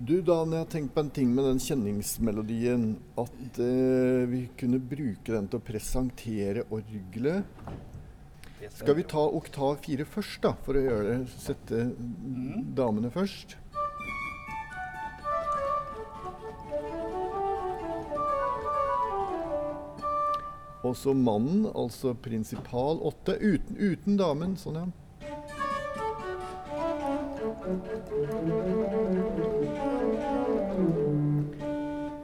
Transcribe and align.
Du, 0.00 0.14
Dan, 0.24 0.48
jeg 0.48 0.62
har 0.62 0.68
tenkt 0.72 0.94
på 0.94 1.02
en 1.04 1.10
ting 1.12 1.32
med 1.36 1.44
den 1.44 1.58
kjenningsmelodien. 1.60 2.84
At 3.20 3.58
eh, 3.60 4.22
vi 4.30 4.46
kunne 4.56 4.78
bruke 4.80 5.28
den 5.28 5.44
til 5.52 5.60
å 5.60 5.64
presentere 5.66 6.62
orgelet. 6.72 7.44
Skal 8.78 8.96
vi 8.96 9.04
ta 9.04 9.20
oktav 9.20 9.76
fire 9.84 10.06
først, 10.08 10.38
da, 10.46 10.54
for 10.64 10.78
å 10.80 10.84
gjøre 10.86 11.04
det? 11.10 11.18
Sette 11.36 11.82
damene 12.80 13.12
først? 13.12 13.58
Og 20.80 20.96
så 20.96 21.12
mannen, 21.12 21.68
altså 21.76 22.16
prinsipal 22.16 23.04
åtte, 23.04 23.36
uten, 23.36 23.76
uten 23.76 24.16
damen. 24.16 24.56
Sånn, 24.56 24.80
ja. 24.80 24.88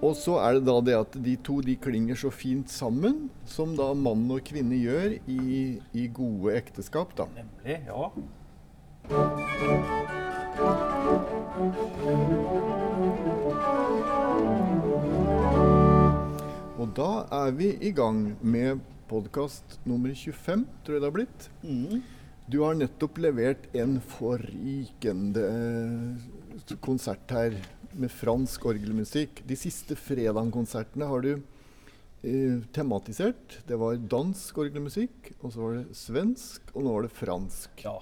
Og 0.06 0.14
så 0.14 0.36
er 0.38 0.54
det 0.54 0.66
da 0.68 0.74
det 0.86 0.92
at 0.94 1.16
de 1.18 1.32
to 1.42 1.56
de 1.66 1.74
klinger 1.82 2.18
så 2.20 2.30
fint 2.30 2.70
sammen, 2.70 3.24
som 3.50 3.72
da 3.74 3.88
mann 3.98 4.28
og 4.30 4.44
kvinne 4.46 4.78
gjør 4.78 5.16
i, 5.26 5.80
i 5.98 6.06
gode 6.14 6.54
ekteskap. 6.54 7.16
da. 7.18 7.26
Nemlig, 7.34 7.80
ja. 7.88 8.10
Og 16.76 16.92
da 16.94 17.10
er 17.42 17.56
vi 17.58 17.72
i 17.82 17.90
gang 17.90 18.36
med 18.46 18.84
podkast 19.10 19.80
nummer 19.88 20.14
25, 20.14 20.66
tror 20.86 20.94
jeg 20.94 21.02
det 21.02 21.10
har 21.10 21.18
blitt. 21.18 21.50
Du 22.46 22.60
har 22.62 22.78
nettopp 22.78 23.18
levert 23.18 23.66
en 23.74 23.98
forrykende 24.14 25.46
eh, 25.50 26.76
konsert 26.78 27.34
her 27.34 27.56
med 28.00 28.12
fransk 28.12 28.66
orgelmusikk. 28.72 29.42
De 29.46 29.56
siste 29.58 29.96
fredagskonsertene 29.98 31.08
har 31.10 31.24
du 31.24 31.32
eh, 31.36 32.58
tematisert. 32.76 33.60
Det 33.68 33.78
var 33.80 33.96
dansk 33.96 34.60
orgelmusikk, 34.66 35.32
og 35.40 35.54
så 35.54 35.62
var 35.62 35.78
det 35.78 35.98
svensk, 35.98 36.70
og 36.74 36.86
nå 36.86 36.94
var 36.98 37.08
det 37.08 37.16
fransk. 37.16 37.86
ja. 37.86 37.98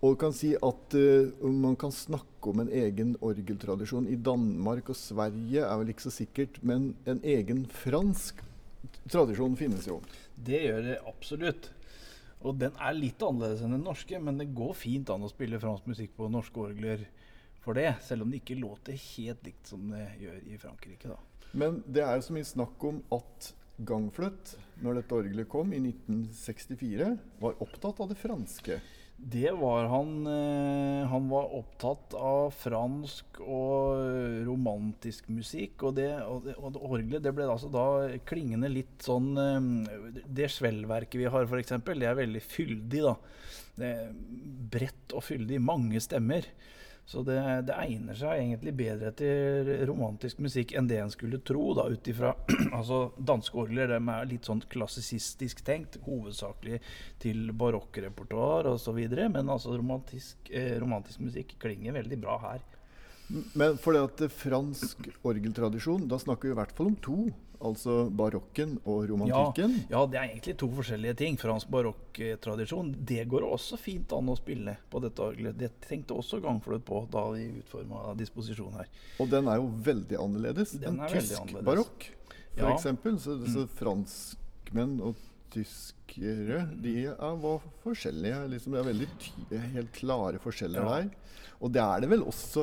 Og 0.00 0.14
kan 0.16 0.32
si 0.32 0.54
at 0.56 0.94
eh, 0.96 1.28
man 1.44 1.74
kan 1.76 1.92
snakke 1.92 2.52
om 2.52 2.62
en 2.62 2.70
egen 2.72 3.16
orgeltradisjon 3.20 4.08
i 4.08 4.16
Danmark 4.16 4.88
og 4.88 4.96
Sverige, 4.96 5.60
er 5.60 5.82
vel 5.82 5.92
ikke 5.92 6.06
så 6.06 6.14
sikkert, 6.14 6.56
men 6.64 6.94
en 7.04 7.20
egen 7.20 7.66
fransk 7.68 8.40
tradisjon 9.12 9.58
finnes 9.60 9.84
jo. 9.90 9.98
Det 10.40 10.62
gjør 10.64 10.86
det 10.86 10.96
absolutt. 11.04 11.68
Og 12.40 12.56
den 12.56 12.72
er 12.80 12.96
litt 12.96 13.20
annerledes 13.20 13.60
enn 13.64 13.76
den 13.76 13.84
norske, 13.84 14.16
men 14.16 14.40
det 14.40 14.54
går 14.56 14.72
fint 14.78 15.10
an 15.12 15.26
å 15.26 15.28
spille 15.28 15.60
fransk 15.60 15.90
musikk 15.90 16.14
på 16.16 16.30
norske 16.32 16.62
orgler 16.64 17.04
for 17.64 17.76
det, 17.76 17.90
selv 18.04 18.24
om 18.24 18.32
det 18.32 18.42
ikke 18.42 18.60
låter 18.60 18.96
helt 18.96 19.44
likt 19.46 19.72
som 19.72 19.90
det 19.92 20.06
gjør 20.22 20.38
i 20.48 20.60
Frankrike. 20.60 21.12
da. 21.12 21.18
Men 21.52 21.82
det 21.86 22.04
er 22.06 22.16
jo 22.16 22.28
så 22.28 22.36
mye 22.36 22.48
snakk 22.48 22.86
om 22.88 23.02
at 23.16 23.52
Gangfløt, 23.88 24.54
når 24.84 25.00
dette 25.00 25.16
orgelet 25.16 25.48
kom 25.48 25.70
i 25.72 25.80
1964, 25.80 27.14
var 27.40 27.62
opptatt 27.64 28.02
av 28.04 28.10
det 28.10 28.18
franske. 28.20 28.76
Det 29.20 29.50
var 29.52 29.84
han 29.92 30.26
eh, 30.26 31.06
Han 31.08 31.26
var 31.28 31.50
opptatt 31.52 32.14
av 32.16 32.54
fransk 32.56 33.40
og 33.44 34.46
romantisk 34.46 35.28
musikk. 35.28 35.84
Og 35.84 35.98
det, 35.98 36.08
og 36.24 36.46
det, 36.46 36.54
og 36.56 36.72
det 36.72 36.84
orgelet 36.88 37.24
det 37.26 37.34
ble 37.36 37.48
altså 37.50 37.68
da 37.72 37.84
klingende 38.28 38.70
litt 38.72 39.04
sånn 39.04 39.34
eh, 39.36 40.22
Det 40.24 40.48
skjellverket 40.54 41.20
vi 41.20 41.28
har, 41.28 41.44
f.eks., 41.44 41.76
det 41.84 42.08
er 42.08 42.20
veldig 42.20 42.44
fyldig, 42.44 43.04
da. 43.04 43.16
Det 43.80 43.90
er 43.90 44.12
bredt 44.72 45.16
og 45.16 45.24
fyldig. 45.26 45.60
Mange 45.68 46.00
stemmer. 46.00 46.48
Så 47.10 47.24
det, 47.26 47.40
det 47.66 47.74
egner 47.74 48.14
seg 48.14 48.38
egentlig 48.38 48.72
bedre 48.78 49.10
til 49.18 49.66
romantisk 49.88 50.38
musikk 50.44 50.76
enn 50.78 50.86
det 50.86 51.00
en 51.02 51.10
skulle 51.10 51.40
tro, 51.42 51.72
da, 51.74 51.88
ut 51.90 52.06
ifra 52.06 52.36
altså, 52.78 53.00
Danske 53.18 53.58
orgler 53.58 53.90
de 53.90 53.98
er 53.98 54.28
litt 54.30 54.46
sånn 54.46 54.62
klassisistisk 54.70 55.64
tenkt, 55.66 55.98
hovedsakelig 56.06 56.78
til 57.22 57.50
barokkrepertoar 57.58 58.70
osv. 58.70 59.00
Men 59.18 59.50
altså 59.50 59.74
romantisk, 59.74 60.52
eh, 60.54 60.76
romantisk 60.78 61.24
musikk 61.26 61.56
klinger 61.58 61.98
veldig 61.98 62.20
bra 62.22 62.38
her. 62.46 62.62
Men 63.58 63.74
for 63.82 63.94
det 63.94 64.06
at 64.06 64.38
fransk 64.38 65.10
orgeltradisjon, 65.26 66.06
da 66.10 66.18
snakker 66.18 66.50
vi 66.50 66.54
i 66.54 66.60
hvert 66.62 66.78
fall 66.78 66.92
om 66.92 66.98
to. 67.02 67.18
Altså 67.60 68.08
barokken 68.16 68.78
og 68.88 69.02
romantikken. 69.10 69.74
Ja, 69.90 69.98
ja, 69.98 70.06
det 70.08 70.16
er 70.16 70.28
egentlig 70.30 70.54
to 70.62 70.68
forskjellige 70.78 71.14
ting. 71.20 71.36
Fransk 71.36 71.68
barokktradisjon, 71.68 72.94
det 73.04 73.26
går 73.28 73.44
også 73.44 73.76
fint 73.78 74.12
an 74.16 74.30
å 74.32 74.36
spille 74.38 74.78
på 74.90 75.02
dette 75.04 75.20
orgelet. 75.20 75.58
Det 75.60 75.68
tenkte 75.84 76.16
også 76.16 76.40
Gangfløt 76.40 76.86
på 76.88 77.02
da 77.12 77.26
de 77.34 77.44
utforma 77.60 78.14
disposisjonen 78.16 78.78
her. 78.80 78.88
Og 79.20 79.28
den 79.28 79.48
er 79.52 79.60
jo 79.60 79.68
veldig 79.90 80.16
annerledes 80.24 80.72
Den 80.80 80.96
enn 81.00 81.12
tysk 81.12 81.36
annerledes. 81.42 81.66
barokk, 81.68 82.08
for 82.56 82.64
Ja. 82.68 82.72
eksempel. 82.78 83.18
Så, 83.20 83.36
så 83.52 83.66
franskmenn 83.76 85.00
og 85.04 85.14
tyskere, 85.50 86.62
de 86.82 86.94
er, 87.10 87.36
var 87.42 87.60
forskjellige. 87.84 88.40
Liksom, 88.54 88.72
det 88.74 88.80
er 88.80 88.88
veldig 88.90 89.08
helt 89.74 89.92
klare 89.96 90.40
forskjeller 90.42 90.82
Ja. 90.86 90.96
der. 91.00 91.10
Og 91.60 91.72
det 91.74 91.82
er 91.82 92.00
det 92.00 92.08
vel 92.08 92.22
også 92.24 92.62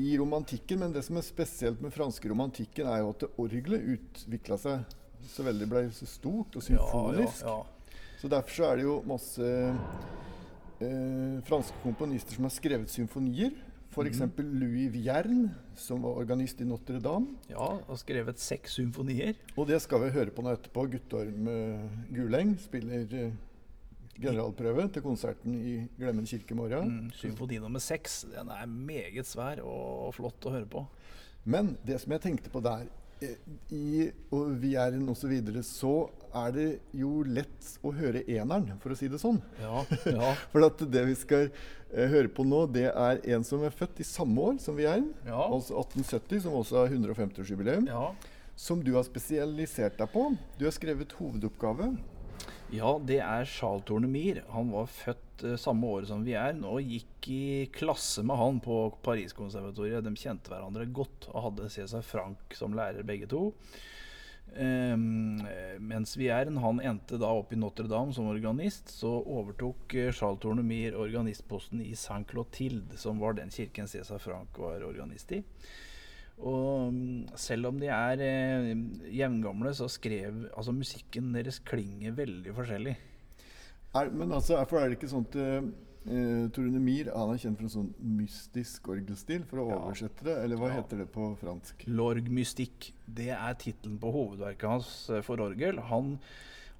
i 0.00 0.14
romantikken, 0.16 0.78
men 0.80 0.92
det 0.94 1.02
som 1.04 1.18
er 1.20 1.26
spesielt 1.26 1.82
med 1.84 1.92
franske 1.92 2.30
romantikken, 2.32 2.86
er 2.88 3.02
jo 3.02 3.10
at 3.12 3.26
orgelet 3.36 3.84
utvikla 3.98 4.56
seg 4.58 4.84
så 5.28 5.44
veldig 5.46 5.68
ble 5.70 5.82
så 5.94 6.06
stort 6.08 6.56
og 6.56 6.62
symfonisk. 6.64 7.42
Ja, 7.44 7.58
ja, 7.58 7.98
Så 8.22 8.28
derfor 8.32 8.50
så 8.56 8.64
er 8.70 8.76
det 8.80 8.86
jo 8.88 8.96
masse 9.06 9.50
eh, 10.80 11.36
franske 11.46 11.76
komponister 11.84 12.34
som 12.38 12.48
har 12.48 12.54
skrevet 12.54 12.90
symfonier. 12.90 13.52
F.eks. 13.92 14.22
Mm. 14.24 14.52
Louis 14.56 14.88
Vierne, 14.88 15.50
som 15.76 16.00
var 16.06 16.16
organist 16.16 16.60
i 16.60 16.64
Notre-Dame. 16.64 17.36
ja. 17.50 17.60
og 17.60 17.98
skrevet 18.00 18.40
seks 18.40 18.78
symfonier. 18.78 19.36
Og 19.56 19.68
det 19.68 19.82
skal 19.84 20.06
vi 20.06 20.12
høre 20.14 20.32
på 20.32 20.44
nå 20.44 20.54
etterpå. 20.56 20.86
Guttorm 20.94 21.50
eh, 21.52 21.98
Guleng 22.14 22.54
spiller 22.60 23.12
eh, 23.18 23.34
generalprøve 24.16 24.88
til 24.94 25.04
konserten 25.04 25.58
i 25.58 25.74
Glemmen 25.98 26.28
kirke 26.28 26.54
i 26.54 26.56
morgen. 26.56 26.88
Mm, 26.88 27.12
symfoni 27.20 27.60
nummer 27.60 27.84
seks. 27.84 28.22
Den 28.32 28.48
er 28.54 28.64
meget 28.66 29.28
svær 29.28 29.60
og 29.60 30.14
flott 30.16 30.48
å 30.48 30.54
høre 30.56 30.70
på. 30.72 30.86
Men 31.44 31.74
det 31.84 32.00
som 32.00 32.16
jeg 32.16 32.24
tenkte 32.24 32.52
på 32.52 32.62
der 32.64 32.88
I 33.72 34.08
og 34.34 34.56
Vierne 34.62 35.10
osv. 35.12 35.32
Så, 35.60 35.62
så 35.66 35.94
er 36.42 36.52
det 36.56 36.66
jo 36.96 37.22
lett 37.28 37.70
å 37.84 37.92
høre 37.94 38.22
eneren, 38.24 38.70
for 38.82 38.94
å 38.94 38.98
si 38.98 39.08
det 39.12 39.20
sånn. 39.22 39.40
Ja, 39.60 39.82
ja, 40.08 40.32
For 40.52 40.64
at 40.66 40.80
det 40.92 41.04
vi 41.10 41.16
skal 41.18 41.48
eh, 41.48 42.06
høre 42.12 42.30
på 42.32 42.46
nå, 42.48 42.64
det 42.72 42.88
er 42.90 43.20
en 43.36 43.44
som 43.46 43.64
er 43.66 43.74
født 43.74 44.00
i 44.00 44.06
samme 44.08 44.48
år 44.52 44.60
som 44.64 44.78
Vierne. 44.78 45.12
Ja. 45.28 45.44
Altså 45.48 45.76
1870, 45.82 46.44
som 46.46 46.56
også 46.60 46.82
har 46.84 46.94
150-årsjubileum. 46.94 47.90
ja. 47.90 48.06
Som 48.62 48.82
du 48.84 48.90
har 48.92 49.02
spesialisert 49.06 49.96
deg 49.96 50.10
på. 50.12 50.26
Du 50.58 50.66
har 50.66 50.74
skrevet 50.76 51.14
hovedoppgave. 51.16 51.86
Ja, 52.72 52.94
det 53.04 53.18
er 53.20 53.44
Charles 53.44 53.84
Tournemire. 53.84 54.46
Han 54.48 54.70
var 54.72 54.86
født 54.88 55.42
eh, 55.44 55.58
samme 55.60 55.90
år 55.92 56.06
som 56.08 56.22
vi 56.24 56.32
er, 56.40 56.56
og 56.64 56.80
gikk 56.80 57.28
i 57.28 57.42
klasse 57.74 58.24
med 58.24 58.40
han 58.40 58.60
på 58.64 58.76
Pariskonservatoriet. 59.04 60.00
De 60.06 60.12
kjente 60.16 60.48
hverandre 60.48 60.86
godt 60.88 61.28
og 61.34 61.50
hadde 61.50 61.68
Cæsar 61.74 62.04
Frank 62.06 62.56
som 62.56 62.72
lærer, 62.72 63.04
begge 63.04 63.28
to. 63.28 63.50
Eh, 64.56 64.96
mens 65.84 66.16
Vierne 66.16 66.64
han 66.64 66.80
endte 66.80 67.20
da 67.20 67.28
opp 67.36 67.52
i 67.52 67.60
Notre-Dame 67.60 68.16
som 68.16 68.32
organist, 68.32 68.88
så 68.96 69.18
overtok 69.20 69.92
eh, 69.92 70.08
Charles 70.08 70.40
Tournemire 70.40 70.96
organistposten 70.96 71.84
i 71.84 71.92
Saint-Clotilde, 71.92 72.96
som 72.96 73.20
var 73.20 73.36
den 73.36 73.52
kirken 73.52 73.84
Cæsar 73.84 74.24
Frank 74.24 74.56
var 74.64 74.88
organist 74.88 75.36
i. 75.36 75.44
Og 76.38 76.92
mm, 76.92 77.28
selv 77.38 77.66
om 77.68 77.78
de 77.78 77.86
er 77.92 78.22
eh, 78.24 78.72
jevngamle, 79.14 79.74
så 79.76 79.88
skrev 79.92 80.46
altså 80.56 80.72
musikken 80.74 81.32
deres 81.36 81.58
klinger 81.68 82.12
veldig 82.16 82.54
forskjellig. 82.56 82.96
Er, 83.94 84.08
men 84.10 84.32
altså, 84.32 84.56
for 84.66 84.80
er 84.80 84.88
det 84.88 84.96
ikke 84.98 85.10
sånn 85.12 85.26
at 85.28 85.36
eh, 85.36 86.46
Torune 86.56 86.80
Mir 86.82 87.12
han 87.14 87.30
er 87.34 87.38
kjent 87.38 87.60
for 87.60 87.68
en 87.68 87.74
sånn 87.76 87.90
mystisk 88.18 88.88
orgelstil, 88.90 89.44
for 89.46 89.62
å 89.62 89.68
Ja. 89.70 89.76
oversette 89.84 90.24
det? 90.26 90.38
Eller 90.42 90.56
hva 90.58 90.70
Ja. 90.72 90.80
heter 90.80 90.98
det 91.04 91.12
på 91.12 91.28
fransk? 91.38 91.84
Lorg 91.86 92.28
Mystique, 92.32 92.92
det 93.06 93.28
er 93.36 93.54
tittelen 93.54 93.98
på 94.02 94.10
hovedverket 94.10 94.68
hans 94.68 95.10
eh, 95.10 95.20
for 95.22 95.36
orgel. 95.44 95.78
Han, 95.92 96.18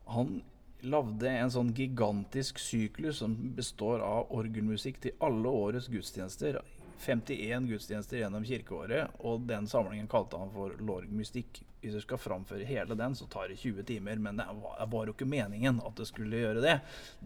han 0.08 0.42
lagde 0.82 1.28
en 1.30 1.50
sånn 1.54 1.70
gigantisk 1.76 2.58
syklus 2.58 3.20
som 3.22 3.36
består 3.54 4.00
av 4.02 4.32
orgelmusikk 4.34 4.98
til 5.04 5.12
alle 5.20 5.46
årets 5.46 5.86
gudstjenester. 5.92 6.58
51 7.02 7.66
gudstjenester 7.70 8.22
gjennom 8.22 8.44
kirkeåret, 8.46 9.12
og 9.26 9.44
den 9.48 9.66
samlingen 9.70 10.08
kalte 10.10 10.38
han 10.40 10.52
for 10.54 10.74
Lorg 10.82 11.10
Mystikk. 11.12 11.62
Hvis 11.82 11.96
du 11.96 12.02
skal 12.04 12.20
framføre 12.22 12.66
hele 12.68 12.94
den, 12.94 13.16
så 13.18 13.26
tar 13.26 13.48
det 13.50 13.58
20 13.58 13.82
timer, 13.88 14.20
men 14.22 14.38
det 14.38 14.46
var, 14.54 15.08
jo 15.08 15.14
ikke 15.16 15.26
meningen 15.26 15.80
at 15.82 15.96
det 15.98 16.06
skulle 16.06 16.38
gjøre 16.44 16.62
det. 16.62 16.76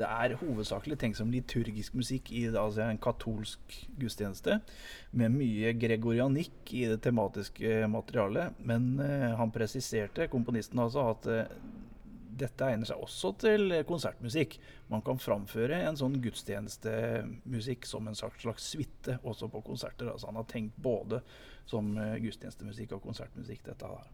Det 0.01 0.09
er 0.09 0.39
hovedsakelig 0.41 0.97
tenkt 1.03 1.21
som 1.21 1.33
liturgisk 1.33 1.99
musikk 1.99 2.33
i 2.33 2.47
altså 2.49 2.87
en 2.87 3.01
katolsk 3.03 3.77
gudstjeneste, 4.01 4.63
med 5.13 5.37
mye 5.37 5.75
gregorianikk 5.77 6.73
i 6.73 6.87
det 6.89 7.03
tematiske 7.05 7.85
materialet. 7.93 8.57
Men 8.65 8.95
eh, 9.05 9.35
han 9.37 9.53
presiserte, 9.53 10.31
komponisten 10.33 10.81
altså, 10.81 11.11
at 11.13 11.29
eh, 11.33 11.59
dette 12.39 12.69
egner 12.69 12.89
seg 12.89 13.01
også 13.03 13.33
til 13.41 13.75
konsertmusikk. 13.89 14.59
Man 14.93 15.03
kan 15.07 15.21
framføre 15.21 15.81
en 15.89 15.99
sånn 15.99 16.19
gudstjenestemusikk 16.23 17.89
som 17.89 18.09
en 18.09 18.19
slags, 18.19 18.71
suite 18.71 19.19
også 19.23 19.49
på 19.53 19.65
konserter. 19.67 20.13
Altså 20.13 20.31
han 20.31 20.41
har 20.41 20.49
tenkt 20.51 20.77
både 20.77 21.23
som 21.67 21.95
eh, 21.99 22.19
gudstjenestemusikk 22.23 22.97
og 22.99 23.09
konsertmusikk, 23.09 23.65
dette 23.67 23.91
her. 23.91 24.13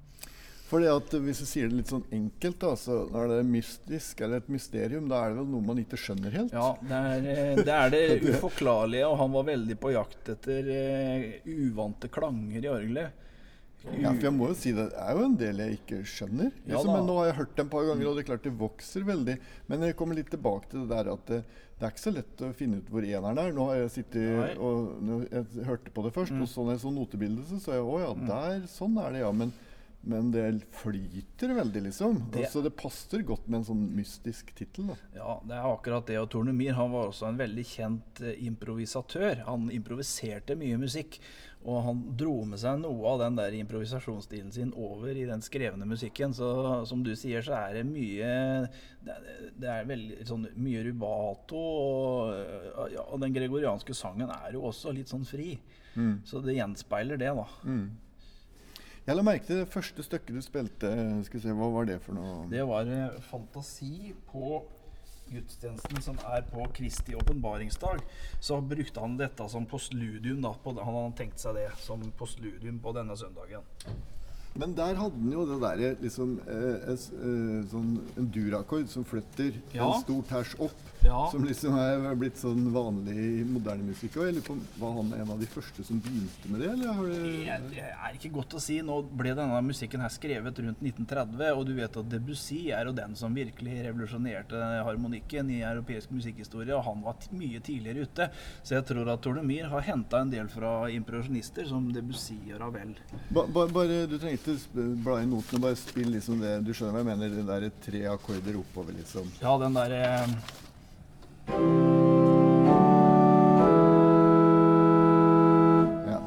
Fordi 0.72 0.88
at 0.88 1.14
Hvis 1.20 1.42
du 1.42 1.44
sier 1.44 1.68
det 1.68 1.82
litt 1.82 1.90
sånn 1.92 2.06
enkelt, 2.16 2.56
da, 2.62 2.70
så 2.80 3.02
er 3.20 3.26
det 3.28 3.40
mystisk 3.44 4.22
eller 4.24 4.40
et 4.40 4.48
mysterium. 4.52 5.08
Da 5.10 5.18
er 5.20 5.34
det 5.34 5.42
vel 5.42 5.50
noe 5.52 5.66
man 5.66 5.82
ikke 5.82 5.98
skjønner 6.00 6.32
helt? 6.32 6.54
Ja, 6.56 6.70
det 6.80 7.00
er 7.10 7.26
eh, 7.34 7.58
det, 7.60 7.74
er 7.74 7.92
det 7.92 8.04
uforklarlige. 8.38 9.10
Og 9.10 9.18
han 9.20 9.34
var 9.36 9.50
veldig 9.50 9.76
på 9.82 9.92
jakt 9.92 10.32
etter 10.32 10.70
uh, 10.72 11.26
uvante 11.44 12.08
klanger 12.12 12.64
i 12.64 12.72
orgelet. 12.72 13.28
Ja, 13.98 14.12
for 14.14 14.22
jeg 14.28 14.32
må 14.36 14.46
jo 14.52 14.54
si 14.54 14.70
det, 14.76 14.84
det 14.92 15.00
er 15.02 15.16
jo 15.18 15.24
en 15.26 15.34
del 15.40 15.58
jeg 15.64 15.78
ikke 15.80 15.98
skjønner. 16.06 16.52
Liksom, 16.68 16.92
men 16.94 17.06
nå 17.08 17.16
har 17.18 17.26
jeg 17.32 17.36
hørt 17.40 17.56
det 17.58 17.64
et 17.64 17.70
par 17.72 17.88
ganger, 17.88 18.06
og 18.08 18.14
det 18.16 18.22
er 18.22 18.28
klart 18.30 18.46
det 18.46 18.52
vokser 18.60 19.06
veldig. 19.08 19.36
Men 19.72 19.82
jeg 19.88 19.96
kommer 19.98 20.14
litt 20.18 20.30
tilbake 20.30 20.70
til 20.70 20.84
det 20.84 20.92
der 20.94 21.10
at 21.16 21.24
det, 21.32 21.40
det 21.80 21.88
er 21.88 21.94
ikke 21.96 22.04
så 22.04 22.12
lett 22.14 22.44
å 22.46 22.52
finne 22.54 22.78
ut 22.78 22.92
hvor 22.94 23.02
eneren 23.08 23.40
er. 23.42 23.50
Nå 23.56 23.66
har 23.72 23.80
jeg 23.80 23.90
sittet 23.96 24.54
og 24.62 25.02
jeg 25.32 25.66
hørte 25.66 25.90
på 25.96 26.04
det 26.06 26.14
først, 26.14 26.32
Mm. 26.32 26.42
og 26.46 26.48
så 26.52 26.62
når 26.64 26.76
jeg 26.76 26.84
så 26.86 26.92
notebildet, 26.94 27.46
så 27.50 27.58
sa 27.64 27.74
jeg 27.74 27.82
å 27.82 27.98
ja, 28.04 28.12
der, 28.30 28.66
sånn 28.70 28.96
er 29.02 29.10
det, 29.16 29.24
ja. 29.26 29.32
Men, 29.34 29.50
men 30.04 30.30
det 30.34 30.64
flyter 30.74 31.54
veldig, 31.54 31.82
liksom. 31.88 32.30
Det- 32.32 32.50
Så 32.50 32.62
det 32.62 32.74
passer 32.76 33.22
godt 33.22 33.46
med 33.48 33.58
en 33.60 33.64
sånn 33.64 33.84
mystisk 33.94 34.52
tittel. 34.54 34.96
Ja, 35.14 35.40
det 35.46 35.54
er 35.54 35.62
akkurat 35.76 36.06
det. 36.06 36.16
Og 36.18 36.28
Tornemir 36.30 36.72
han 36.74 36.90
var 36.92 37.08
også 37.08 37.28
en 37.28 37.38
veldig 37.38 37.64
kjent 37.64 38.20
eh, 38.22 38.34
improvisatør. 38.46 39.44
Han 39.46 39.70
improviserte 39.70 40.56
mye 40.58 40.76
musikk. 40.78 41.18
Og 41.64 41.84
han 41.84 42.16
dro 42.18 42.44
med 42.44 42.58
seg 42.58 42.80
noe 42.80 43.06
av 43.06 43.20
den 43.20 43.36
der 43.36 43.52
improvisasjonsstilen 43.54 44.50
sin 44.52 44.72
over 44.74 45.10
i 45.14 45.24
den 45.28 45.40
skrevne 45.40 45.86
musikken. 45.86 46.34
Så 46.34 46.84
som 46.88 47.04
du 47.04 47.12
sier, 47.14 47.40
så 47.40 47.54
er 47.70 47.74
det 47.74 47.86
mye 47.86 48.68
Det 49.04 49.10
er, 49.14 49.50
det 49.58 49.68
er 49.68 49.84
veldig 49.84 50.26
sånn 50.26 50.48
mye 50.56 50.82
rubato. 50.88 51.54
Og, 51.56 52.90
ja, 52.92 53.02
og 53.06 53.20
den 53.22 53.32
gregorianske 53.34 53.94
sangen 53.94 54.30
er 54.30 54.52
jo 54.56 54.62
også 54.62 54.92
litt 54.94 55.06
sånn 55.10 55.24
fri. 55.26 55.60
Så 56.24 56.42
det 56.42 56.56
gjenspeiler 56.56 57.18
det, 57.18 57.30
da. 57.36 57.46
Jeg 59.02 59.18
la 59.18 59.22
merke 59.26 59.48
til 59.48 59.58
det 59.58 59.70
første 59.72 60.04
stykket 60.06 60.36
du 60.36 60.44
spilte. 60.44 60.90
Skal 61.26 61.40
vi 61.40 61.42
se, 61.42 61.54
Hva 61.58 61.68
var 61.74 61.88
det 61.88 61.98
for 62.04 62.14
noe? 62.14 62.44
Det 62.52 62.62
var 62.68 62.86
eh, 62.86 63.16
fantasi 63.32 64.12
på 64.30 64.60
gudstjenesten 65.32 66.04
som 66.04 66.20
er 66.30 66.44
på 66.46 66.62
Kristi 66.76 67.16
åpenbaringsdag. 67.18 68.04
Så 68.38 68.60
brukte 68.62 69.02
han 69.02 69.16
dette 69.18 69.48
som 69.50 69.66
postludium. 69.66 70.38
Da, 70.44 70.52
på, 70.54 70.76
han 70.78 70.98
hadde 71.00 71.16
tenkt 71.18 71.42
seg 71.42 71.58
det 71.58 71.66
som 71.82 72.04
postludium 72.18 72.78
på 72.84 72.94
denne 72.94 73.16
søndagen. 73.18 73.66
Men 74.54 74.74
der 74.76 74.94
hadde 75.00 75.16
han 75.16 75.32
jo 75.32 75.46
det 75.48 75.60
derre 75.62 75.90
liksom 76.02 76.38
eh, 76.46 76.92
es- 76.92 77.10
eh, 77.12 77.62
sånn 77.72 77.92
en 78.18 78.26
durakkord 78.34 78.88
som 78.88 79.04
flytter 79.04 79.54
Ja. 79.72 79.86
en 79.94 80.02
stor 80.02 80.22
ters 80.28 80.54
opp. 80.60 80.74
Ja. 81.02 81.26
Som 81.32 81.42
liksom 81.44 81.74
er 81.74 82.14
blitt 82.14 82.36
sånn 82.38 82.68
vanlig 82.70 83.16
i 83.18 83.42
moderne 83.48 83.82
musikk. 83.88 84.14
Og 84.20 84.26
jeg 84.28 84.34
lurer 84.36 84.44
på 84.46 84.58
Var 84.78 84.92
han 84.94 85.12
en 85.16 85.30
av 85.32 85.40
de 85.40 85.46
første 85.46 85.82
som 85.84 85.98
begynte 86.00 86.48
med 86.52 86.60
det, 86.60 86.68
eller 86.70 86.92
har 86.92 87.06
det 87.08 87.46
Jeg, 87.46 87.62
det 87.72 87.78
er 87.82 88.12
ikke 88.14 88.30
godt 88.36 88.54
å 88.54 88.60
si. 88.60 88.76
Nå 88.82 89.00
ble 89.10 89.32
denne 89.34 89.58
musikken 89.66 90.00
her 90.04 90.08
skrevet 90.14 90.60
rundt 90.62 90.78
1930, 90.80 91.56
og 91.56 91.66
du 91.66 91.74
vet 91.74 91.96
at 91.96 92.08
Debussy 92.12 92.70
er 92.70 92.84
jo 92.86 92.92
den 92.92 93.16
som 93.16 93.34
virkelig 93.34 93.80
revolusjonerte 93.88 94.62
harmonikken 94.86 95.50
i 95.50 95.62
europeisk 95.66 96.10
musikkhistorie, 96.14 96.70
og 96.76 96.84
han 96.84 97.02
var 97.02 97.16
mye 97.32 97.58
tidligere 97.60 98.06
ute. 98.06 98.30
Så 98.62 98.76
jeg 98.76 98.86
tror 98.86 99.08
at 99.12 99.22
Tornemir 99.22 99.66
har 99.72 99.80
henta 99.80 100.20
en 100.22 100.30
del 100.30 100.46
fra 100.46 100.86
improvisjonister 100.92 101.66
som 101.66 101.90
Debussy 101.92 102.38
og 102.54 102.60
Ravel. 102.60 102.94
ba, 103.32 103.46
ba, 103.46 103.66
Bare 103.66 104.06
Du 104.06 104.18
trenger 104.18 104.38
sp- 104.50 104.86
bla 105.04 105.20
i 105.22 105.26
notene, 105.26 105.60
bare 105.62 105.76
spill 105.78 106.10
liksom 106.16 106.40
det 106.42 106.56
Du 106.66 106.72
skjønner 106.74 106.92
hva 106.98 107.02
jeg 107.04 107.10
mener? 107.12 107.36
Den 107.36 107.46
der 107.50 107.68
tre 107.84 108.02
akkorder 108.12 108.58
oppover, 108.60 108.92
liksom. 108.98 109.30
Ja, 109.42 109.56
den 109.62 109.74
derre 109.78 110.02
Ja. 116.06 116.18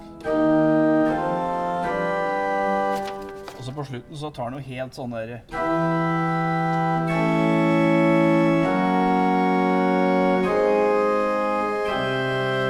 Og 3.58 3.64
så 3.66 3.72
på 3.76 3.86
slutten 3.90 4.18
så 4.18 4.32
tar 4.36 4.50
han 4.50 4.58
jo 4.60 4.66
helt 4.70 4.98
sånn 4.98 5.16
der 5.16 5.40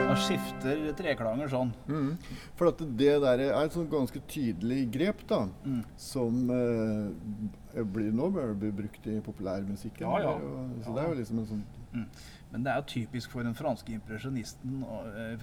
Han 0.07 0.17
skifter 0.17 0.54
treklanger 0.97 1.51
sånn. 1.51 1.71
Mm. 1.87 2.11
For 2.59 2.71
at 2.71 2.83
det 2.97 3.13
der 3.23 3.43
er 3.47 3.55
et 3.61 3.75
sånn 3.75 3.89
ganske 3.91 4.21
tydelig 4.31 4.91
grep, 4.93 5.25
da. 5.29 5.45
Mm. 5.65 5.81
Som 5.97 6.43
eh, 6.55 7.83
blir, 7.83 8.11
nå 8.15 8.29
bli 8.59 8.71
brukt 8.83 9.07
i 9.11 9.19
populærmusikken. 9.25 10.05
Ja, 10.07 10.19
ja. 10.19 10.37
Så 10.83 10.89
Ja. 10.89 10.95
det 10.95 11.03
er 11.03 11.09
jo 11.13 11.19
liksom 11.21 11.39
en 11.39 11.51
sånn 11.53 11.65
Mm. 11.95 12.07
Men 12.51 12.63
det 12.63 12.71
er 12.71 12.75
jo 12.81 12.87
typisk 12.91 13.31
for 13.31 13.43
den 13.43 13.53
franske 13.55 13.93
impresjonisten 13.95 14.83
og, 14.83 15.07
eh, 15.15 15.37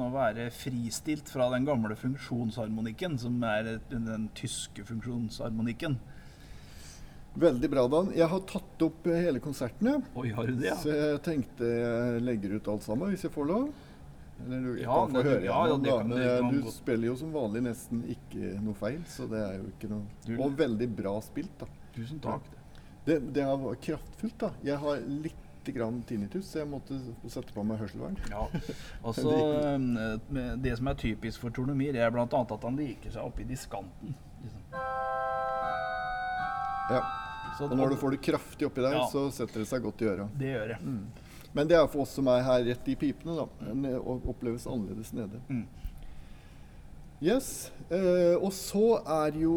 å 0.00 0.12
være 0.12 0.50
fristilt 0.50 1.28
fra 1.28 1.50
den 1.50 1.66
gamle 1.66 1.94
funksjonsharmonikken, 1.94 3.18
som 3.18 3.42
er 3.44 3.80
den 3.90 4.30
tyske 4.34 4.84
funksjonsharmonikken. 4.84 5.98
Veldig 7.38 7.70
bra, 7.70 7.86
Dan. 7.86 8.10
Jeg 8.16 8.26
har 8.26 8.40
tatt 8.40 8.82
opp 8.82 9.06
eh, 9.06 9.20
hele 9.22 9.38
konserten. 9.38 10.02
Oi, 10.18 10.30
har 10.34 10.46
du 10.46 10.56
det, 10.58 10.74
Så 10.82 10.90
jeg 10.90 11.22
tenkte 11.22 11.68
jeg 11.68 12.22
legger 12.26 12.56
ut 12.56 12.68
alt 12.68 12.82
sammen, 12.82 13.12
hvis 13.12 13.22
jeg 13.22 13.30
får 13.32 13.46
lov. 13.46 13.68
Eller 14.46 14.60
du 14.64 14.80
Ja, 14.82 14.94
kan 15.06 15.14
få 15.14 15.22
høre 15.22 15.44
ja, 15.44 15.66
ja, 15.68 15.76
det 15.76 15.90
kan- 15.90 16.08
Men 16.08 16.18
det 16.18 16.30
eh, 16.38 16.50
du 16.64 16.70
spiller 16.70 17.06
jo 17.10 17.16
som 17.16 17.32
vanlig 17.32 17.62
nesten 17.62 18.02
ikke 18.08 18.54
noe 18.62 18.74
feil, 18.74 19.02
så 19.06 19.28
det 19.30 19.38
er 19.42 19.58
jo 19.58 19.66
ikke 19.74 19.90
noe 19.90 20.40
Og 20.46 20.56
veldig 20.56 20.88
bra 20.96 21.20
spilt, 21.20 21.52
da. 21.58 21.66
Tusen 21.94 22.20
takk. 22.20 22.42
Det, 23.04 23.20
det 23.32 23.42
er 23.42 23.74
kraftfullt, 23.86 24.38
da. 24.38 24.50
Jeg 24.62 24.78
har 24.78 24.96
litt 25.06 25.36
grann 25.70 26.02
tinnitus, 26.08 26.46
så 26.50 26.58
jeg 26.62 26.68
måtte 26.70 26.96
sette 27.28 27.52
på 27.52 27.62
meg 27.64 27.78
hørselvern. 27.78 28.16
Ja. 28.30 28.46
Altså, 29.04 29.30
det 30.62 30.76
som 30.78 30.88
er 30.88 30.94
typisk 30.94 31.40
for 31.40 31.50
Tornomir, 31.50 31.94
er 31.96 32.10
bl.a. 32.10 32.24
at 32.26 32.62
han 32.64 32.76
liker 32.76 33.10
seg 33.12 33.22
oppi 33.24 33.44
diskanten. 33.44 34.14
Liksom. 34.42 34.62
Ja. 36.90 37.02
Så 37.58 37.64
Og 37.68 37.76
når 37.76 37.90
du 37.92 37.96
får 38.00 38.10
det 38.16 38.20
kraftig 38.24 38.66
oppi 38.66 38.82
der, 38.82 38.94
Ja. 38.96 39.06
så 39.12 39.26
setter 39.32 39.60
det 39.60 39.68
seg 39.68 39.82
godt 39.84 40.00
i 40.02 40.06
øra. 40.10 40.28
Det 40.38 40.46
gjør 40.54 40.68
det. 40.68 40.78
Men 41.52 41.68
det 41.68 41.76
er 41.76 41.86
for 41.90 42.04
oss 42.04 42.14
som 42.14 42.28
er 42.30 42.44
her 42.46 42.64
rett 42.68 42.88
i 42.90 42.96
pipene, 42.98 43.34
da. 43.34 43.46
Men 43.66 43.86
det 43.86 43.96
oppleves 43.98 44.68
annerledes 44.70 45.12
nede. 45.16 45.40
Mm. 45.50 45.64
Yes. 47.20 47.70
Eh, 47.92 48.36
og 48.38 48.52
så 48.56 49.00
er 49.02 49.36
jo 49.42 49.54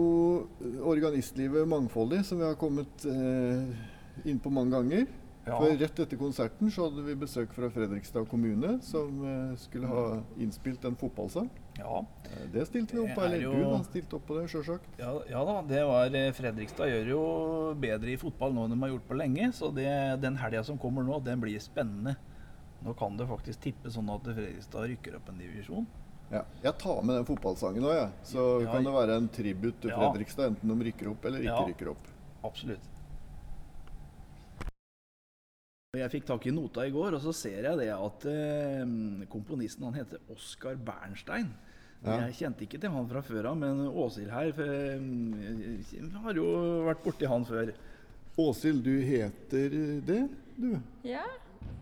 organistlivet 0.84 1.68
mangfoldig, 1.70 2.24
som 2.28 2.42
vi 2.42 2.48
har 2.48 2.58
kommet 2.60 3.06
eh, 3.08 4.26
inn 4.28 4.42
på 4.42 4.52
mange 4.52 4.76
ganger. 4.76 5.06
Ja. 5.44 5.58
For 5.60 5.76
rett 5.76 6.00
etter 6.00 6.20
konserten 6.20 6.72
så 6.72 6.88
hadde 6.88 7.04
vi 7.06 7.16
besøk 7.20 7.54
fra 7.56 7.70
Fredrikstad 7.72 8.28
kommune, 8.32 8.78
som 8.84 9.24
eh, 9.28 9.56
skulle 9.60 9.92
ha 9.92 10.06
innspilt 10.44 10.84
en 10.88 11.00
fotballsang. 11.00 11.50
Ja. 11.80 12.06
Eh, 12.26 12.44
det 12.54 12.68
stilte 12.68 12.94
vi 12.94 13.00
opp 13.02 13.16
på. 13.16 13.22
Er 13.24 13.26
Eller 13.26 13.42
jo- 13.42 13.54
du 13.54 13.64
har 13.66 13.84
stilt 13.88 14.14
opp 14.14 14.28
på 14.28 14.38
det, 14.40 14.50
sjølsagt. 14.52 14.86
Ja, 15.00 15.14
ja 15.30 15.44
da, 15.46 15.56
det 15.62 15.82
var 15.90 16.06
eh, 16.20 16.32
Fredrikstad 16.38 16.92
gjør 16.92 17.08
jo 17.10 17.24
bedre 17.80 18.14
i 18.14 18.18
fotball 18.22 18.54
nå 18.54 18.66
enn 18.68 18.76
de 18.76 18.80
har 18.84 18.94
gjort 18.94 19.08
på 19.10 19.18
lenge. 19.18 19.50
Så 19.58 19.74
det, 19.74 20.22
den 20.22 20.38
helga 20.38 20.64
som 20.64 20.78
kommer 20.78 21.04
nå, 21.04 21.20
den 21.24 21.42
blir 21.42 21.60
spennende. 21.60 22.16
Nå 22.84 22.94
kan 23.00 23.18
det 23.18 23.28
faktisk 23.30 23.60
tippe 23.64 23.90
sånn 23.90 24.10
at 24.14 24.24
Fredrikstad 24.28 24.88
rykker 24.92 25.16
opp 25.18 25.30
en 25.30 25.38
divisjon. 25.42 25.88
Ja. 26.32 26.44
Jeg 26.64 26.78
tar 26.82 27.02
med 27.06 27.16
den 27.20 27.26
fotballsangen 27.26 27.84
òg, 27.86 27.94
jeg. 27.98 28.10
Så 28.24 28.62
Ja, 28.64 28.72
kan 28.72 28.84
det 28.84 28.94
være 28.94 29.18
en 29.18 29.28
tribut 29.30 29.82
til. 29.82 29.92
Fredrikstad, 29.92 30.54
enten 30.54 30.70
de 30.78 30.86
rykker 30.92 31.12
opp 31.12 31.26
eller 31.26 31.40
ikke 31.46 31.68
rykker 31.74 31.92
opp. 31.94 32.08
Absolutt. 32.44 32.90
Jeg 35.94 36.10
fikk 36.10 36.24
tak 36.26 36.46
i 36.50 36.52
nota 36.52 36.82
i 36.88 36.90
går, 36.90 37.14
og 37.14 37.22
så 37.22 37.30
ser 37.38 37.68
jeg 37.68 37.78
det 37.78 37.92
at 37.94 38.24
eh, 38.26 38.80
komponisten 39.30 39.84
han 39.86 39.94
heter 39.94 40.24
Oskar 40.34 40.74
Bernstein. 40.82 41.52
Ja. 42.02 42.16
Jeg 42.24 42.34
kjente 42.40 42.64
ikke 42.66 42.80
til 42.82 42.90
han 42.96 43.06
fra 43.12 43.22
før 43.22 43.52
av, 43.52 43.60
men 43.62 43.84
Åshild 43.92 44.32
her 44.34 44.50
eh, 44.64 46.16
har 46.24 46.40
jo 46.40 46.48
vært 46.88 47.04
borti 47.06 47.30
han 47.30 47.46
før. 47.46 47.70
Åshild, 48.42 48.82
du 48.82 48.96
heter 49.06 49.76
det, 50.10 50.18
du? 50.58 50.72
Ja, 51.06 51.28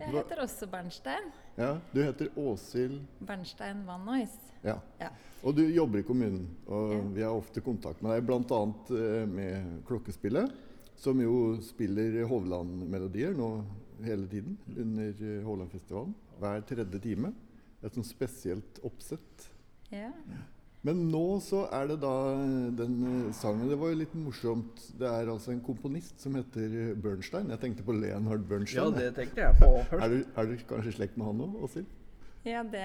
jeg 0.02 0.12
heter 0.18 0.42
også 0.44 0.68
Bernstein. 0.74 1.30
Ja, 1.56 1.70
du 1.96 2.02
heter 2.04 2.34
Åshild 2.36 3.00
Bernstein 3.24 3.86
Van 3.88 4.04
Noys. 4.10 4.36
Ja. 4.68 4.76
Ja. 5.00 5.14
Og 5.40 5.56
du 5.56 5.64
jobber 5.72 6.04
i 6.04 6.08
kommunen, 6.10 6.50
og 6.68 6.98
Ja. 6.98 7.00
vi 7.16 7.24
har 7.30 7.40
ofte 7.40 7.64
kontakt 7.64 8.04
med 8.04 8.12
deg, 8.18 8.28
bl.a. 8.28 8.60
eh, 8.92 9.24
med 9.40 9.72
Klokkespillet, 9.88 10.52
som 11.00 11.24
jo 11.24 11.56
spiller 11.64 12.20
Hovland-melodier 12.28 13.32
nå 13.40 13.54
hele 14.06 14.28
tiden 14.32 14.58
under 14.76 15.24
eh, 15.28 15.44
Hovlandfestivalen. 15.46 16.16
Hver 16.42 16.66
tredje 16.70 17.02
time. 17.04 17.34
Et 17.82 17.94
sånn 17.98 18.06
spesielt 18.06 18.82
oppsett. 18.86 19.48
Ja. 19.92 20.12
Men 20.82 21.04
nå 21.14 21.26
så 21.46 21.68
er 21.78 21.92
det 21.92 22.00
da 22.02 22.12
eh, 22.34 22.70
den 22.78 22.96
eh, 23.06 23.34
sangen 23.38 23.70
Det 23.70 23.78
var 23.78 23.92
jo 23.92 24.00
litt 24.00 24.14
morsomt. 24.18 24.82
Det 24.98 25.10
er 25.10 25.30
altså 25.30 25.54
en 25.54 25.62
komponist 25.66 26.22
som 26.24 26.36
heter 26.38 26.74
eh, 26.88 26.94
Bernstein. 26.98 27.52
Jeg 27.54 27.62
tenkte 27.62 27.86
på 27.86 27.94
Leonhard 27.94 28.50
Ja, 28.74 28.88
det 28.96 29.12
tenkte 29.18 29.46
jeg 29.46 29.60
på 29.62 29.70
er, 29.78 30.08
du, 30.10 30.24
er 30.26 30.50
du 30.50 30.56
kanskje 30.70 30.96
i 30.96 30.98
slekt 30.98 31.20
med 31.22 31.30
han 31.30 31.44
òg, 31.46 31.60
Åshild? 31.68 31.98
Ja, 32.42 32.64
det 32.66 32.82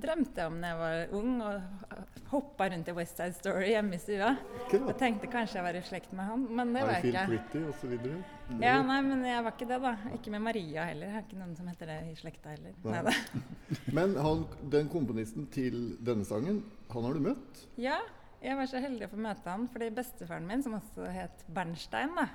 drømte 0.00 0.40
jeg 0.40 0.48
om 0.48 0.54
da 0.62 0.68
jeg 0.70 0.78
var 0.80 1.10
ung 1.18 1.32
og 1.44 1.98
hoppa 2.30 2.70
rundt 2.72 2.88
i 2.88 2.94
West 2.96 3.18
Side 3.20 3.36
Story 3.36 3.66
hjemme 3.74 3.98
i 3.98 4.00
stua. 4.00 4.30
Og 4.78 4.94
tenkte 5.00 5.28
kanskje 5.28 5.58
jeg 5.58 5.66
var 5.66 5.76
i 5.76 5.82
slekt 5.84 6.14
med 6.16 6.24
han, 6.28 6.46
men 6.48 6.72
det 6.72 6.84
var 6.86 6.94
Har 6.96 7.04
du 7.04 7.08
jeg 7.10 7.12
ikke. 7.12 7.26
Pretty 7.34 7.62
og 7.68 7.74
så 7.82 7.90
videre? 7.90 8.22
Ja, 8.64 8.78
nei, 8.88 8.98
men 9.04 9.26
jeg 9.28 9.44
var 9.44 9.52
ikke 9.52 9.68
det, 9.68 9.80
da. 9.84 9.92
Ikke 10.16 10.32
med 10.32 10.44
Maria 10.46 10.86
heller. 10.88 11.10
Jeg 11.10 11.16
har 11.18 11.26
ikke 11.26 11.40
noen 11.40 11.52
som 11.58 11.68
heter 11.68 11.92
det 11.92 11.98
i 12.08 12.16
slekta 12.16 12.54
heller. 12.54 12.78
Nei. 12.88 13.02
Nei, 13.10 13.82
Men 13.98 14.16
han, 14.24 14.46
den 14.72 14.88
komponisten 14.92 15.50
til 15.52 15.78
denne 16.04 16.24
sangen, 16.28 16.62
han 16.88 17.08
har 17.10 17.18
du 17.18 17.26
møtt? 17.28 17.64
Ja, 17.76 18.00
jeg 18.40 18.56
var 18.56 18.70
så 18.70 18.80
heldig 18.80 19.08
å 19.08 19.12
få 19.12 19.20
møte 19.20 19.52
han, 19.52 19.68
fordi 19.72 19.92
bestefaren 20.00 20.48
min, 20.48 20.64
som 20.64 20.76
også 20.78 21.12
het 21.12 21.44
Bernstein, 21.52 22.16
da, 22.16 22.30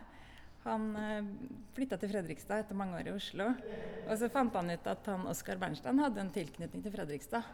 han 0.64 0.90
eh, 0.96 1.30
flytta 1.76 1.98
til 2.00 2.12
Fredrikstad 2.12 2.64
etter 2.64 2.78
mange 2.78 3.00
år 3.00 3.10
i 3.12 3.16
Oslo. 3.16 3.50
Og 4.08 4.16
så 4.20 4.30
fant 4.32 4.56
han 4.56 4.72
ut 4.74 4.90
at 4.90 5.10
han 5.12 5.28
Oskar 5.32 5.60
Bernstein 5.62 6.02
hadde 6.04 6.24
en 6.24 6.34
tilknytning 6.34 6.84
til 6.84 6.94
Fredrikstad. 6.94 7.48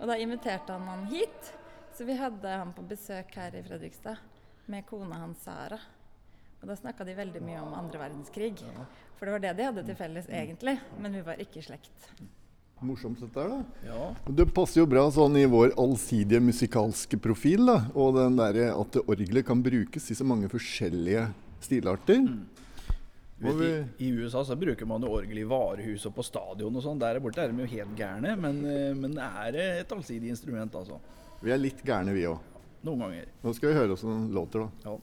Og 0.00 0.10
da 0.10 0.18
inviterte 0.20 0.74
han 0.74 0.88
han 0.90 1.06
hit, 1.10 1.52
så 1.96 2.04
vi 2.04 2.16
hadde 2.18 2.56
han 2.60 2.74
på 2.76 2.84
besøk 2.88 3.30
her 3.38 3.54
i 3.56 3.64
Fredrikstad 3.64 4.20
med 4.70 4.86
kona 4.88 5.22
hans 5.22 5.44
Sara. 5.46 5.78
Og 6.60 6.68
da 6.68 6.76
snakka 6.76 7.04
de 7.06 7.14
veldig 7.16 7.42
mye 7.44 7.60
om 7.62 7.76
andre 7.76 8.00
verdenskrig. 8.00 8.56
For 9.16 9.28
det 9.28 9.36
var 9.36 9.44
det 9.44 9.54
de 9.58 9.68
hadde 9.68 9.84
til 9.86 9.98
felles 9.98 10.26
egentlig, 10.28 10.76
men 11.00 11.14
vi 11.16 11.22
var 11.24 11.40
ikke 11.40 11.60
i 11.62 11.64
slekt. 11.64 12.10
Morsomt 12.84 13.20
dette 13.22 13.40
her, 13.40 13.48
da. 13.54 13.88
Ja. 13.88 14.06
Det 14.36 14.44
passer 14.52 14.82
jo 14.82 14.88
bra 14.90 15.06
sånn 15.12 15.38
i 15.40 15.46
vår 15.48 15.72
allsidige 15.80 16.42
musikalske 16.44 17.16
profil, 17.24 17.64
da. 17.70 17.78
Og 17.96 18.18
den 18.18 18.36
derre 18.36 18.68
at 18.74 18.98
orgelet 19.06 19.46
kan 19.48 19.62
brukes 19.64 20.10
i 20.12 20.16
så 20.18 20.26
mange 20.28 20.50
forskjellige 20.52 21.24
stilarter. 21.64 22.22
Mm. 22.22 22.44
Vet, 23.38 23.60
i, 23.60 24.06
I 24.06 24.10
USA 24.16 24.40
så 24.48 24.56
bruker 24.56 24.88
man 24.88 25.04
jo 25.04 25.12
orgel 25.12 25.42
i 25.42 25.48
varehus 25.48 26.06
og 26.08 26.14
på 26.16 26.24
stadion 26.24 26.76
og 26.78 26.84
sånn. 26.84 27.00
Der 27.02 27.20
borte 27.20 27.44
er 27.44 27.52
de 27.52 27.66
jo 27.66 27.68
helt 27.68 27.96
gærne, 27.98 28.32
men, 28.40 28.62
men 28.96 29.18
er 29.20 29.50
det 29.52 29.66
et 29.82 29.92
allsidig 29.92 30.32
instrument, 30.32 30.78
altså. 30.78 30.96
Vi 31.44 31.52
er 31.52 31.60
litt 31.60 31.82
gærne, 31.84 32.14
vi 32.16 32.24
òg. 32.30 32.40
Noen 32.86 33.02
ganger. 33.04 33.28
Nå 33.42 33.52
skal 33.56 33.72
vi 33.72 33.76
høre 33.76 33.96
åssen 33.96 34.30
låter, 34.32 34.64
da. 34.64 34.88
Ja. 34.88 34.96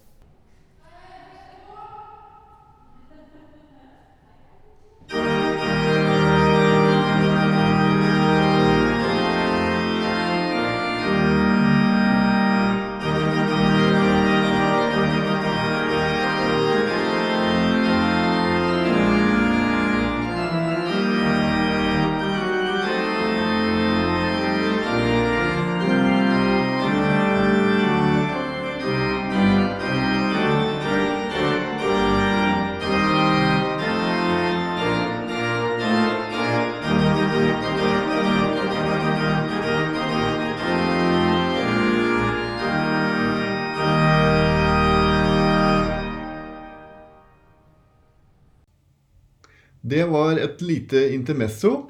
Det 49.94 50.06
var 50.10 50.40
et 50.42 50.62
lite 50.66 50.98
intermesso 51.14 51.84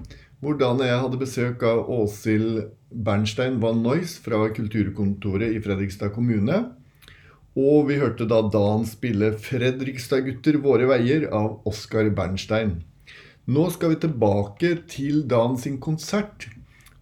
hvordan 0.44 0.82
jeg 0.84 1.00
hadde 1.00 1.20
besøk 1.22 1.62
av 1.64 1.86
Åshild 1.94 2.58
Bernstein 3.06 3.62
van 3.62 3.78
Noys 3.86 4.18
fra 4.20 4.42
kulturkontoret 4.52 5.54
i 5.56 5.62
Fredrikstad 5.64 6.12
kommune. 6.12 6.58
Og 7.56 7.88
vi 7.88 8.02
hørte 8.02 8.28
da 8.28 8.42
Dan 8.56 8.84
spille 8.90 9.30
'Fredrikstad-gutter 9.38 10.58
våre 10.66 10.90
veier' 10.90 11.30
av 11.32 11.62
Oskar 11.70 12.10
Bernstein. 12.18 12.82
Nå 13.48 13.70
skal 13.72 13.94
vi 13.94 14.02
tilbake 14.04 14.74
til 14.96 15.24
Dan 15.36 15.56
sin 15.56 15.80
konsert. 15.80 16.50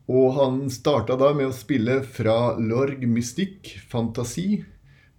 Og 0.05 0.37
han 0.37 0.61
starta 0.69 1.17
da 1.17 1.31
med 1.33 1.49
å 1.49 1.57
spille 1.63 2.03
fra 2.03 2.59
Lorg 2.59 3.07
Mystikk, 3.09 3.73
Fantasi, 3.89 4.65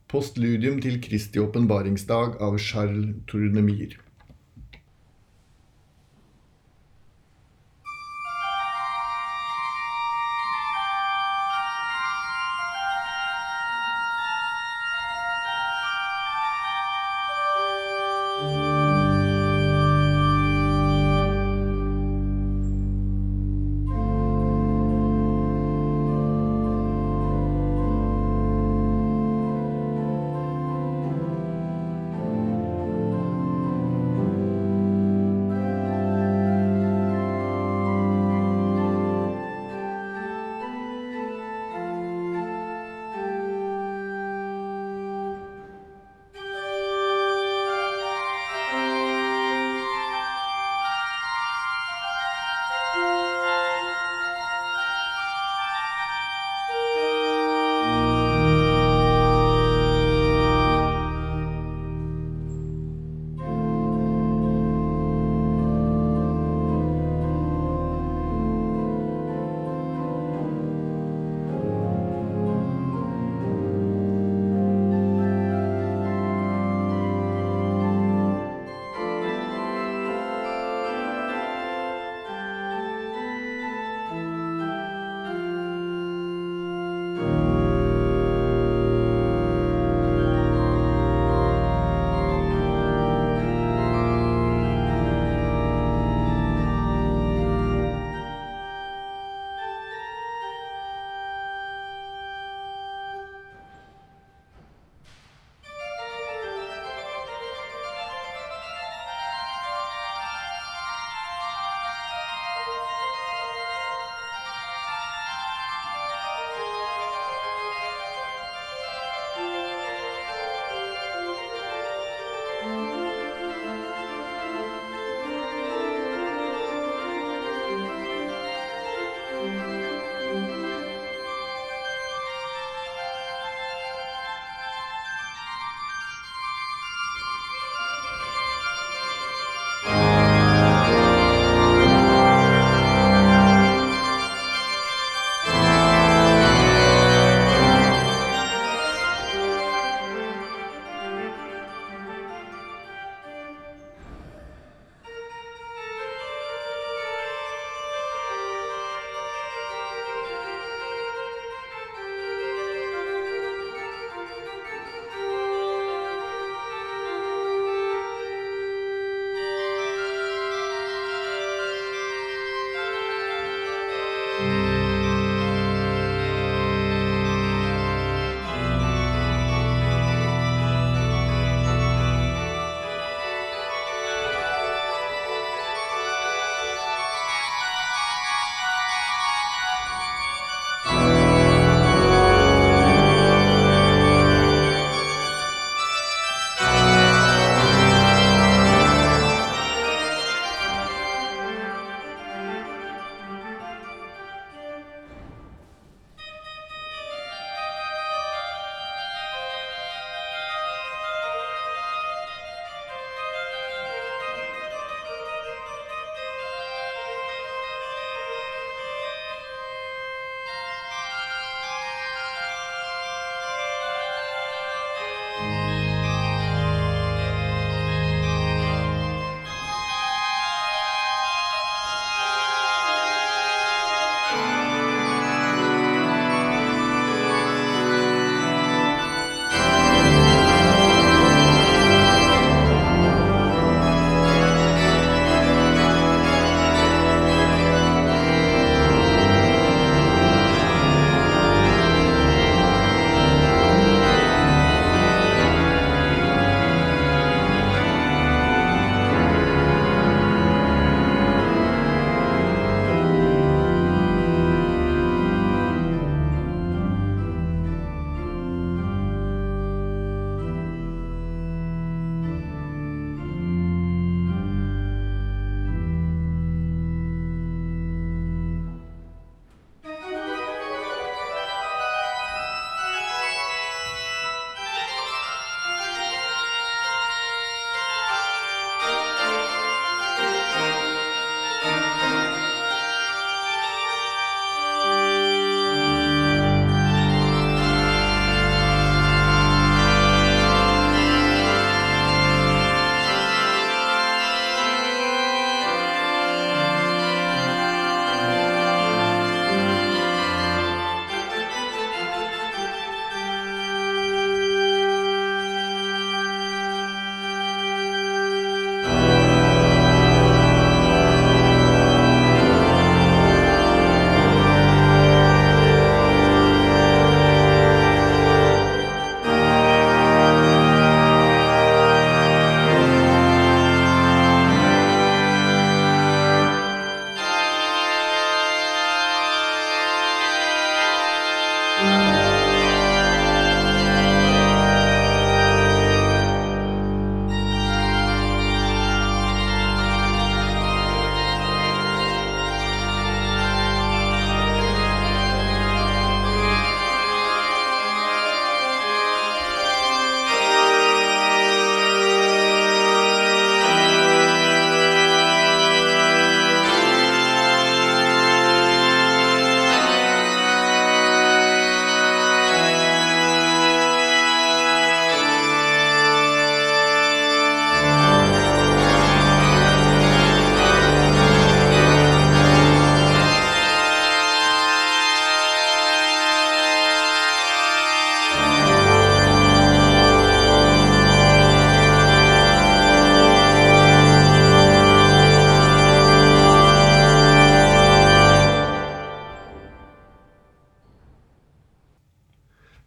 postludium 0.06 0.78
til 0.84 1.02
Kristi 1.02 1.42
åpenbaringsdag 1.42 2.38
av 2.38 2.60
Charles 2.60 3.16
Tournemire. 3.26 4.01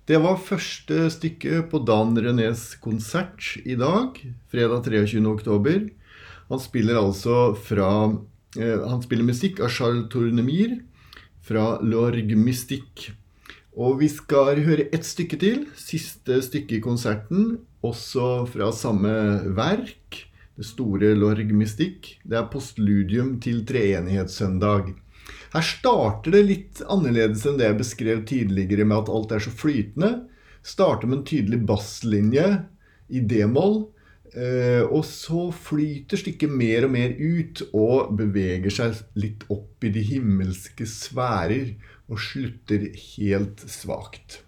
Det 0.06 0.20
var 0.22 0.36
første 0.38 1.08
stykke 1.10 1.63
på 1.72 1.80
Dan 1.82 2.12
Renés 2.22 2.76
konsert 2.78 3.56
i 3.65 3.74
dag, 3.74 4.20
fredag 4.54 4.86
23. 4.86 5.18
oktober. 5.26 5.88
Han 6.46 6.60
spiller 6.62 7.00
altså 7.00 7.56
fra 7.58 7.88
eh, 8.54 8.84
Han 8.86 9.02
spiller 9.02 9.26
musikk 9.26 9.63
av 9.65 9.74
Charles 9.74 10.06
Tournemire 10.13 10.84
fra 11.41 11.80
Lorgue 11.82 12.38
Mystique. 12.38 13.15
Og 13.74 13.98
vi 14.04 14.12
skal 14.13 14.62
høre 14.68 14.86
ett 14.94 15.10
stykke 15.10 15.39
til. 15.41 15.65
Siste 15.74 16.38
stykke 16.46 16.78
i 16.78 16.84
konserten, 16.86 17.56
også 17.82 18.46
fra 18.46 18.70
samme 18.78 19.15
verk. 19.58 20.22
Det 20.54 20.70
store 20.70 21.15
Lorgue 21.18 21.58
Mystique. 21.58 22.20
Det 22.22 22.38
er 22.38 22.46
postludium 22.54 23.39
til 23.41 23.65
treenighetssøndag. 23.65 24.94
Her 25.56 25.63
starter 25.63 26.34
det 26.36 26.46
litt 26.50 26.80
annerledes 26.91 27.46
enn 27.48 27.60
det 27.60 27.70
jeg 27.70 27.80
beskrev 27.80 28.24
tidligere 28.28 28.84
med 28.84 29.06
at 29.06 29.12
alt 29.15 29.34
er 29.38 29.44
så 29.46 29.54
flytende. 29.56 30.26
Starter 30.65 31.08
med 31.08 31.22
en 31.22 31.28
tydelig 31.30 31.62
basslinje 31.70 32.48
i 33.08 33.22
d-moll. 33.24 33.86
Eh, 34.36 34.84
og 34.84 35.06
så 35.08 35.48
flyter 35.56 36.20
stykket 36.20 36.52
mer 36.52 36.89
og 36.89 36.91
mer 36.91 37.13
ut 37.15 37.62
og 37.70 38.12
beveger 38.20 38.74
seg 38.74 39.00
litt 39.15 39.46
opp 39.54 39.86
i 39.88 39.94
de 39.96 40.04
himmelske 40.04 40.88
sfærer 40.91 41.72
og 42.12 42.20
slutter 42.20 42.89
helt 43.15 43.63
svakt. 43.72 44.41